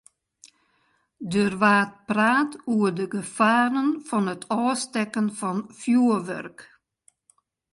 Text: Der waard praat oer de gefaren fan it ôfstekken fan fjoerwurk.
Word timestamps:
Der 1.33 1.51
waard 1.61 1.93
praat 2.07 2.51
oer 2.73 2.93
de 2.97 3.07
gefaren 3.15 3.89
fan 4.07 4.31
it 4.33 4.43
ôfstekken 4.61 5.27
fan 5.39 5.59
fjoerwurk. 5.79 6.59